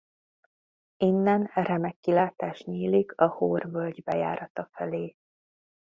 Innen 0.97 1.51
remek 1.53 1.99
kilátás 1.99 2.63
nyílik 2.63 3.17
a 3.19 3.27
Hór-völgy 3.27 4.01
bejárata 4.03 4.69
felé. 4.71 5.15